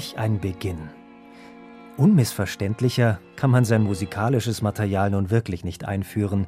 Welch 0.00 0.16
ein 0.16 0.40
Beginn. 0.40 0.88
Unmissverständlicher 1.98 3.20
kann 3.36 3.50
man 3.50 3.66
sein 3.66 3.82
musikalisches 3.82 4.62
Material 4.62 5.10
nun 5.10 5.28
wirklich 5.28 5.62
nicht 5.62 5.84
einführen, 5.84 6.46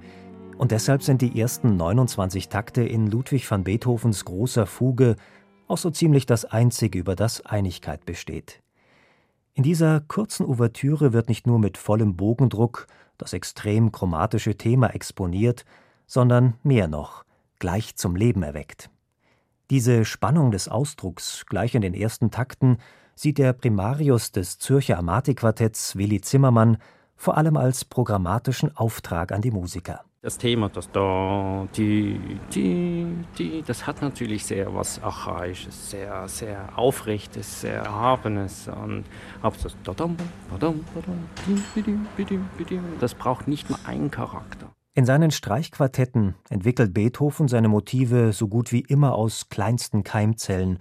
und 0.57 0.71
deshalb 0.71 1.03
sind 1.03 1.21
die 1.21 1.39
ersten 1.39 1.77
29 1.77 2.49
Takte 2.49 2.83
in 2.83 3.11
Ludwig 3.11 3.51
van 3.51 3.63
Beethovens 3.63 4.25
großer 4.25 4.65
Fuge 4.65 5.17
auch 5.69 5.77
so 5.77 5.91
ziemlich 5.91 6.25
das 6.25 6.47
einzige, 6.47 6.99
über 6.99 7.15
das 7.15 7.45
Einigkeit 7.45 8.07
besteht. 8.07 8.63
In 9.53 9.65
dieser 9.65 10.01
kurzen 10.01 10.47
Ouvertüre 10.47 11.13
wird 11.13 11.29
nicht 11.29 11.47
nur 11.47 11.59
mit 11.59 11.77
vollem 11.77 12.17
Bogendruck 12.17 12.87
das 13.19 13.35
extrem 13.35 13.93
chromatische 13.93 14.57
Thema 14.57 14.95
exponiert, 14.95 15.67
sondern 16.07 16.55
mehr 16.63 16.89
noch, 16.89 17.27
gleich 17.59 17.97
zum 17.97 18.17
Leben 18.17 18.43
erweckt. 18.43 18.89
Diese 19.69 20.07
Spannung 20.07 20.53
des 20.53 20.69
Ausdrucks 20.69 21.45
gleich 21.45 21.75
in 21.75 21.83
den 21.83 21.93
ersten 21.93 22.31
Takten 22.31 22.79
sieht 23.15 23.39
der 23.39 23.53
Primarius 23.53 24.33
des 24.33 24.59
Zürcher 24.59 24.99
Amati-Quartetts 24.99 25.97
Willi 25.97 26.21
Zimmermann 26.21 26.79
vor 27.17 27.37
allem 27.37 27.57
als 27.57 27.85
programmatischen 27.85 28.77
Auftrag 28.77 29.33
an 29.33 29.43
die 29.43 29.51
Musiker. 29.53 30.05
Das 30.23 30.39
Thema, 30.39 30.69
das 30.69 30.89
da, 30.93 31.67
die, 31.77 32.21
die, 32.55 33.07
die, 33.39 33.63
das 33.67 33.89
hat 33.89 34.03
natürlich 34.03 34.45
sehr 34.45 34.73
was 34.73 35.03
Archaisches, 35.03 35.91
sehr, 35.91 36.29
sehr 36.29 36.79
Aufrechtes, 36.79 37.63
sehr 37.63 37.83
Erhabenes. 37.83 38.69
Und 38.69 39.05
das 39.43 39.77
das 43.01 43.15
braucht 43.15 43.49
nicht 43.49 43.69
nur 43.69 43.79
einen 43.85 44.13
Charakter. 44.13 44.71
In 44.95 45.07
seinen 45.07 45.33
Streichquartetten 45.33 46.37
entwickelt 46.51 46.95
Beethoven 46.95 47.49
seine 47.49 47.69
Motive 47.69 48.33
so 48.33 48.47
gut 48.47 48.71
wie 48.71 48.81
immer 48.83 49.17
aus 49.17 49.49
kleinsten 49.49 50.05
Keimzellen. 50.05 50.79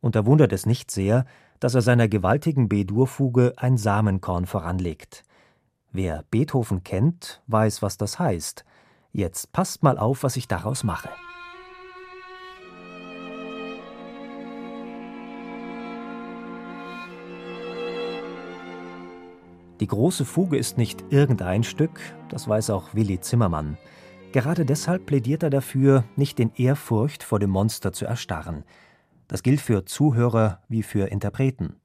Und 0.00 0.14
da 0.14 0.26
wundert 0.26 0.52
es 0.52 0.64
nicht 0.64 0.92
sehr, 0.92 1.24
dass 1.60 1.74
er 1.74 1.82
seiner 1.82 2.08
gewaltigen 2.08 2.68
B-Dur-Fuge 2.68 3.54
ein 3.56 3.76
Samenkorn 3.76 4.46
voranlegt. 4.46 5.24
Wer 5.92 6.24
Beethoven 6.30 6.84
kennt, 6.84 7.42
weiß, 7.46 7.82
was 7.82 7.96
das 7.96 8.18
heißt. 8.18 8.64
Jetzt 9.12 9.52
passt 9.52 9.82
mal 9.82 9.98
auf, 9.98 10.22
was 10.22 10.36
ich 10.36 10.46
daraus 10.46 10.84
mache. 10.84 11.08
Die 19.80 19.86
große 19.86 20.24
Fuge 20.24 20.56
ist 20.56 20.78
nicht 20.78 21.04
irgendein 21.10 21.62
Stück, 21.62 22.00
das 22.30 22.48
weiß 22.48 22.70
auch 22.70 22.94
Willi 22.94 23.20
Zimmermann. 23.20 23.76
Gerade 24.32 24.64
deshalb 24.64 25.06
plädiert 25.06 25.42
er 25.42 25.50
dafür, 25.50 26.04
nicht 26.16 26.40
in 26.40 26.52
Ehrfurcht 26.56 27.22
vor 27.22 27.38
dem 27.38 27.50
Monster 27.50 27.92
zu 27.92 28.06
erstarren. 28.06 28.64
Das 29.28 29.42
gilt 29.42 29.60
für 29.60 29.84
Zuhörer 29.84 30.62
wie 30.68 30.82
für 30.82 31.10
Interpreten. 31.10 31.76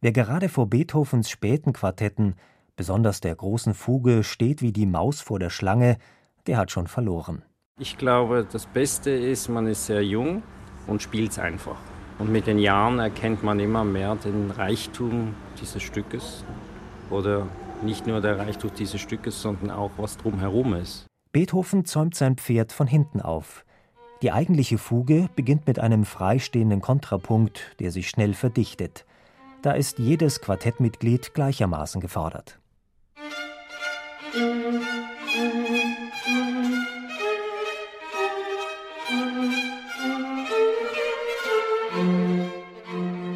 Wer 0.00 0.12
gerade 0.12 0.48
vor 0.48 0.68
Beethovens 0.68 1.30
späten 1.30 1.72
Quartetten, 1.72 2.34
besonders 2.76 3.20
der 3.20 3.34
großen 3.34 3.72
Fuge, 3.72 4.22
steht 4.22 4.60
wie 4.60 4.72
die 4.72 4.86
Maus 4.86 5.20
vor 5.22 5.38
der 5.38 5.50
Schlange, 5.50 5.96
der 6.46 6.58
hat 6.58 6.70
schon 6.70 6.86
verloren. 6.86 7.42
Ich 7.80 7.96
glaube, 7.96 8.46
das 8.50 8.66
Beste 8.66 9.10
ist, 9.10 9.48
man 9.48 9.66
ist 9.66 9.86
sehr 9.86 10.04
jung 10.04 10.42
und 10.86 11.02
spielt 11.02 11.32
es 11.32 11.38
einfach. 11.38 11.78
Und 12.18 12.30
mit 12.30 12.46
den 12.46 12.58
Jahren 12.58 12.98
erkennt 12.98 13.42
man 13.42 13.58
immer 13.58 13.82
mehr 13.82 14.14
den 14.16 14.50
Reichtum 14.50 15.34
dieses 15.60 15.82
Stückes. 15.82 16.44
Oder 17.10 17.46
nicht 17.82 18.06
nur 18.06 18.20
der 18.20 18.38
Reichtum 18.38 18.70
dieses 18.78 19.00
Stückes, 19.00 19.40
sondern 19.42 19.70
auch 19.70 19.90
was 19.96 20.16
drumherum 20.16 20.74
ist. 20.74 21.06
Beethoven 21.32 21.84
zäumt 21.84 22.14
sein 22.14 22.36
Pferd 22.36 22.72
von 22.72 22.86
hinten 22.86 23.20
auf. 23.20 23.64
Die 24.22 24.32
eigentliche 24.32 24.78
Fuge 24.78 25.28
beginnt 25.36 25.66
mit 25.66 25.78
einem 25.78 26.04
freistehenden 26.04 26.80
Kontrapunkt, 26.80 27.76
der 27.80 27.90
sich 27.90 28.08
schnell 28.08 28.34
verdichtet. 28.34 29.04
Da 29.62 29.72
ist 29.72 29.98
jedes 29.98 30.40
Quartettmitglied 30.40 31.34
gleichermaßen 31.34 32.00
gefordert. 32.00 32.58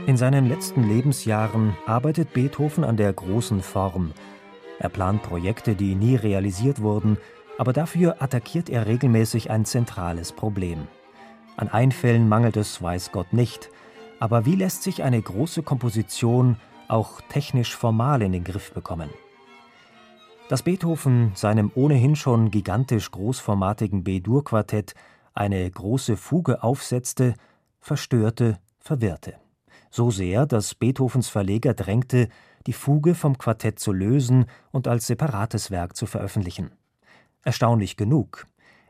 In 0.07 0.17
seinen 0.17 0.49
letzten 0.49 0.89
Lebensjahren 0.89 1.77
arbeitet 1.87 2.33
Beethoven 2.33 2.83
an 2.83 2.97
der 2.97 3.13
großen 3.13 3.63
Form. 3.63 4.13
Er 4.79 4.89
plant 4.89 5.23
Projekte, 5.23 5.75
die 5.75 5.95
nie 5.95 6.17
realisiert 6.17 6.81
wurden, 6.81 7.19
aber 7.59 7.73
dafür 7.73 8.23
attackiert 8.23 8.71
er 8.71 8.87
regelmäßig 8.87 9.51
ein 9.51 9.65
zentrales 9.65 10.33
Problem. 10.33 10.87
An 11.57 11.69
Einfällen 11.69 12.29
mangelt 12.29 12.57
es, 12.57 12.81
weiß 12.81 13.11
Gott 13.11 13.33
nicht, 13.33 13.69
aber 14.21 14.47
wie 14.47 14.55
lässt 14.55 14.85
sich 14.85 15.03
eine 15.03 15.21
große 15.21 15.63
Komposition 15.63 16.57
auch 16.87 17.21
technisch 17.29 17.77
formal 17.77 18.23
in 18.23 18.33
den 18.33 18.45
Griff 18.45 18.73
bekommen? 18.73 19.11
Dass 20.49 20.63
Beethoven 20.63 21.33
seinem 21.35 21.71
ohnehin 21.75 22.17
schon 22.17 22.51
gigantisch 22.51 23.11
großformatigen 23.11 24.05
B-Dur-Quartett 24.05 24.95
eine 25.35 25.69
große 25.69 26.17
Fuge 26.17 26.63
aufsetzte, 26.63 27.35
verstörte, 27.81 28.59
verwirrte. 28.79 29.35
So 29.91 30.11
sehr, 30.11 30.47
dass 30.47 30.75
Beethovens 30.75 31.29
Verleger 31.29 31.75
drängte, 31.75 32.29
die 32.67 32.73
Fuge 32.73 33.15
vom 33.15 33.37
Quartett 33.37 33.79
zu 33.79 33.93
lösen 33.93 34.47
und 34.71 34.89
als 34.89 35.07
separates 35.07 35.71
Werk 35.71 35.97
zu 35.97 36.07
veröffentlichen. 36.07 36.71
Erstaunlich 37.49 37.97
genug. 37.97 38.47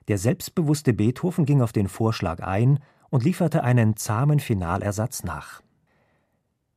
Der 0.09 0.19
selbstbewusste 0.19 0.93
Beethoven 0.93 1.45
ging 1.45 1.63
auf 1.63 1.71
den 1.71 1.87
Vorschlag 1.87 2.41
ein 2.41 2.81
und 3.09 3.23
lieferte 3.23 3.63
einen 3.63 3.97
zahmen 3.97 4.41
Finalersatz 4.41 5.23
nach. 5.23 5.63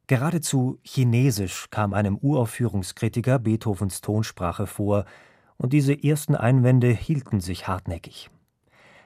Geradezu 0.06 0.78
chinesisch 0.84 1.72
kam 1.72 1.96
einem 1.96 2.20
Uraufführungskritiker 2.20 3.40
Beethovens 3.40 4.02
Tonsprache 4.02 4.68
vor, 4.68 5.06
und 5.58 5.74
diese 5.74 5.96
ersten 6.04 6.36
Einwände 6.36 6.90
hielten 6.92 7.40
sich 7.40 7.68
hartnäckig. 7.68 8.30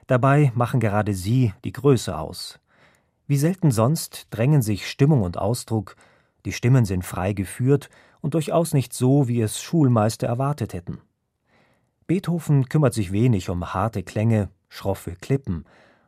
Dabei 0.06 0.52
machen 0.54 0.82
gerade 0.82 1.14
sie 1.14 1.54
die 1.64 1.72
Größe 1.72 2.18
aus. 2.18 2.60
Wie 3.26 3.38
selten 3.38 3.72
sonst 3.72 4.28
drängen 4.32 4.62
sich 4.62 4.90
Stimmung 4.90 5.22
und 5.22 5.38
Ausdruck, 5.38 5.96
die 6.44 6.52
Stimmen 6.52 6.84
sind 6.84 7.06
frei 7.06 7.32
geführt 7.32 7.90
und 8.20 8.34
durchaus 8.34 8.74
nicht 8.74 8.92
so, 8.92 9.30
wie 9.30 9.40
es 9.40 9.62
Schulmeister 9.62 10.28
erwartet 10.28 10.74
hätten. 10.74 11.00
Beethoven 12.08 12.70
kümmert 12.70 12.94
sich 12.94 13.12
wenig 13.12 13.50
um 13.50 13.74
harte 13.74 14.04
Klänge, 14.04 14.50
schroffe 14.70 15.16
Klippen 15.16 15.66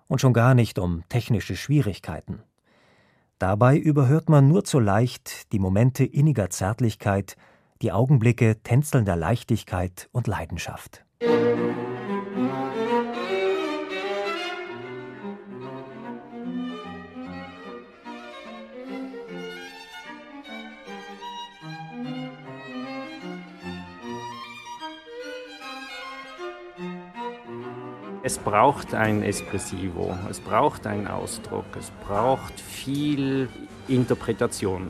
und 0.08 0.22
schon 0.22 0.34
gar 0.34 0.54
nicht 0.54 0.78
um 0.78 1.04
technische 1.10 1.56
Schwierigkeiten. 1.56 2.44
Dabei 3.40 3.78
überhört 3.78 4.30
man 4.30 4.48
nur 4.48 4.64
zu 4.64 4.80
leicht 4.80 5.52
die 5.54 5.60
Momente 5.60 6.04
inniger 6.04 6.52
Zärtlichkeit, 6.52 7.36
die 7.82 7.92
Augenblicke 7.92 8.62
tänzelnder 8.62 9.16
Leichtigkeit 9.16 10.08
und 10.12 10.28
Leidenschaft. 10.28 11.04
Es 28.28 28.38
braucht 28.38 28.94
ein 28.94 29.24
Espressivo, 29.24 30.14
es 30.30 30.42
braucht 30.42 30.86
einen 30.86 31.08
Ausdruck, 31.08 31.64
es 31.80 31.90
braucht 32.06 32.60
viel 32.60 33.48
Interpretation. 33.88 34.90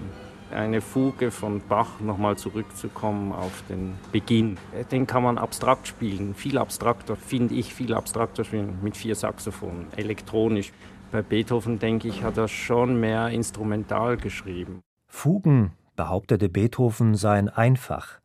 Eine 0.50 0.82
Fuge 0.82 1.30
von 1.30 1.62
Bach 1.70 2.00
nochmal 2.00 2.36
zurückzukommen 2.36 3.32
auf 3.32 3.62
den 3.70 3.94
Beginn. 4.12 4.58
Den 4.92 5.06
kann 5.06 5.22
man 5.22 5.38
abstrakt 5.38 5.88
spielen, 5.88 6.34
viel 6.34 6.58
abstrakter, 6.58 7.16
finde 7.16 7.54
ich, 7.54 7.76
viel 7.76 7.94
abstrakter 7.94 8.44
spielen 8.44 8.80
mit 8.82 8.98
vier 8.98 9.14
Saxophonen, 9.14 9.86
elektronisch. 9.96 10.74
Bei 11.12 11.22
Beethoven, 11.22 11.78
denke 11.78 12.08
ich, 12.08 12.24
hat 12.24 12.38
er 12.38 12.48
schon 12.48 13.00
mehr 13.00 13.30
instrumental 13.30 14.18
geschrieben. 14.18 14.82
Fugen, 15.06 15.74
behauptete 15.96 16.50
Beethoven, 16.50 17.14
seien 17.14 17.50
einfach. 17.50 18.20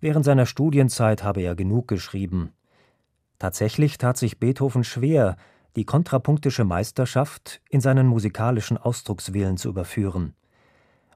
Während 0.00 0.24
seiner 0.24 0.44
Studienzeit 0.44 1.22
habe 1.22 1.42
er 1.42 1.54
genug 1.54 1.86
geschrieben. 1.86 2.50
Tatsächlich 3.38 3.98
tat 3.98 4.16
sich 4.16 4.38
Beethoven 4.38 4.84
schwer, 4.84 5.36
die 5.76 5.84
kontrapunktische 5.84 6.64
Meisterschaft 6.64 7.60
in 7.68 7.80
seinen 7.80 8.06
musikalischen 8.06 8.78
Ausdruckswillen 8.78 9.58
zu 9.58 9.68
überführen. 9.68 10.34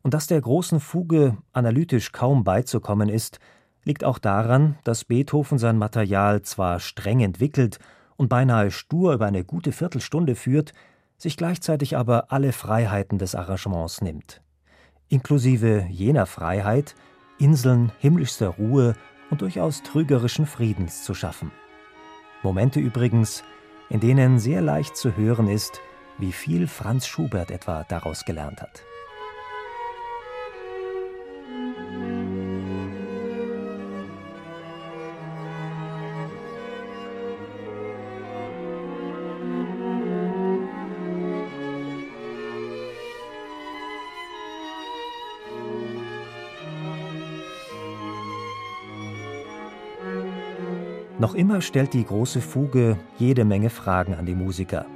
Und 0.03 0.15
dass 0.15 0.27
der 0.27 0.41
großen 0.41 0.81
Fuge 0.81 1.37
analytisch 1.53 2.13
kaum 2.13 2.45
beizukommen 2.45 3.09
ist, 3.09 3.39
liegt 3.85 4.05
auch 4.05 4.19
daran, 4.19 4.79
dass 4.85 5.05
Beethoven 5.05 5.59
sein 5.59 5.79
Material 5.79 6.43
zwar 6.43 6.81
streng 6.81 7.21
entwickelt 7.21 7.79
und 8.17 8.29
beinahe 8.29 8.71
stur 8.71 9.15
über 9.15 9.27
eine 9.27 9.45
gute 9.45 9.73
Viertelstunde 9.73 10.35
führt, 10.35 10.73
sich 11.17 11.37
gleichzeitig 11.37 11.97
aber 11.97 12.33
alle 12.33 12.53
Freiheiten 12.53 13.19
des 13.19 13.35
Arrangements 13.35 14.03
nimmt. 14.03 14.43
Inklusive 15.09 15.87
jener 15.89 16.27
Freiheit, 16.27 16.95
Inseln 17.39 17.93
himmlischster 17.99 18.49
Ruhe 18.49 18.95
und 19.31 19.41
durchaus 19.41 19.83
trügerischen 19.83 20.47
Friedens 20.47 21.05
zu 21.05 21.15
schaffen. 21.15 21.51
Momente 22.43 22.81
übrigens, 22.81 23.45
in 23.89 24.01
denen 24.01 24.39
sehr 24.39 24.63
leicht 24.63 24.97
zu 24.97 25.17
hören 25.17 25.49
ist, 25.49 25.81
wie 26.19 26.33
viel 26.33 26.67
Franz 26.67 27.07
Schubert 27.07 27.51
etwa 27.51 27.85
daraus 27.85 28.25
gelernt 28.25 28.63
hat. 28.63 28.83
Noch 51.21 51.35
immer 51.35 51.61
stellt 51.61 51.93
die 51.93 52.07
große 52.07 52.41
Fuge 52.41 52.97
jede 53.19 53.45
Menge 53.45 53.69
Fragen 53.69 54.15
an 54.15 54.25
die 54.25 54.35
Musiker. 54.35 54.87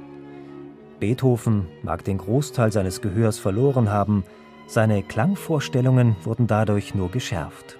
Beethoven 0.99 1.67
mag 1.83 2.03
den 2.03 2.17
Großteil 2.17 2.71
seines 2.71 2.99
Gehörs 2.99 3.37
verloren 3.37 3.91
haben, 3.91 4.23
seine 4.65 5.03
Klangvorstellungen 5.03 6.15
wurden 6.23 6.47
dadurch 6.47 6.95
nur 6.95 7.11
geschärft. 7.11 7.77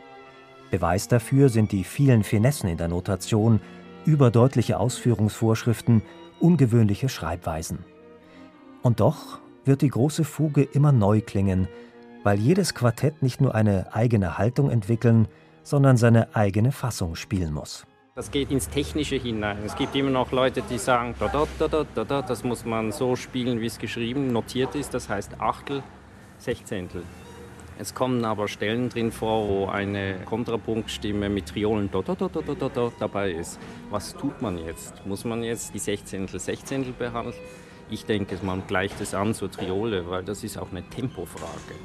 Beweis 0.70 1.08
dafür 1.08 1.50
sind 1.50 1.72
die 1.72 1.84
vielen 1.84 2.24
Finessen 2.24 2.70
in 2.70 2.78
der 2.78 2.88
Notation, 2.88 3.62
überdeutliche 4.06 4.80
Ausführungsvorschriften, 4.80 6.04
ungewöhnliche 6.40 7.10
Schreibweisen. 7.10 7.80
Und 8.84 9.00
doch 9.00 9.40
wird 9.64 9.82
die 9.82 9.90
große 9.90 10.24
Fuge 10.24 10.62
immer 10.62 10.92
neu 10.92 11.20
klingen, 11.20 11.68
weil 12.24 12.38
jedes 12.38 12.76
Quartett 12.76 13.24
nicht 13.24 13.42
nur 13.42 13.56
eine 13.56 13.96
eigene 13.96 14.38
Haltung 14.38 14.70
entwickeln, 14.70 15.28
sondern 15.64 15.98
seine 15.98 16.36
eigene 16.36 16.72
Fassung 16.72 17.16
spielen 17.16 17.52
muss. 17.52 17.88
Das 18.18 18.32
geht 18.32 18.50
ins 18.50 18.70
Technische 18.70 19.18
hinein. 19.18 19.58
Es 19.66 19.76
gibt 19.76 19.94
immer 19.94 20.10
noch 20.10 20.32
Leute, 20.32 20.62
die 20.70 20.78
sagen, 20.78 21.16
da, 21.20 21.28
da, 21.28 21.46
da, 21.60 21.84
da, 21.84 22.04
da, 22.06 22.22
das 22.22 22.46
muss 22.46 22.64
man 22.64 22.94
so 22.94 23.18
spielen, 23.18 23.60
wie 23.60 23.66
es 23.66 23.78
geschrieben, 23.78 24.32
notiert 24.32 24.74
ist. 24.74 24.94
Das 24.94 25.10
heißt 25.10 25.42
Achtel, 25.42 25.84
Sechzehntel. 26.38 27.04
Es 27.78 27.94
kommen 27.94 28.24
aber 28.24 28.48
Stellen 28.48 28.88
drin 28.88 29.12
vor, 29.12 29.50
wo 29.50 29.66
eine 29.68 30.16
Kontrapunktstimme 30.24 31.28
mit 31.28 31.48
Triolen 31.48 31.92
da, 31.92 32.02
da, 32.04 32.16
da, 32.16 32.30
da, 32.30 32.42
da, 32.42 32.70
da, 32.70 32.92
dabei 32.98 33.32
ist. 33.32 33.60
Was 33.90 34.16
tut 34.16 34.42
man 34.42 34.60
jetzt? 34.60 35.06
Muss 35.06 35.26
man 35.26 35.44
jetzt 35.44 35.74
die 35.74 35.80
Sechzehntel, 35.80 36.40
Sechzehntel 36.40 36.94
behandeln? 36.94 37.36
Ich 37.90 38.06
denke, 38.06 38.40
man 38.44 38.66
gleicht 38.66 39.02
es 39.02 39.14
an 39.14 39.34
zur 39.34 39.52
Triole, 39.52 40.10
weil 40.10 40.24
das 40.24 40.42
ist 40.42 40.58
auch 40.58 40.72
eine 40.72 40.88
Tempofrage. 40.90 41.76